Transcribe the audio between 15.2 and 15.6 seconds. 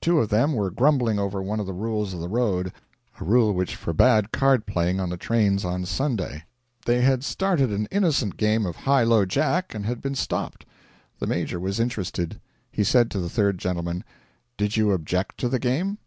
to the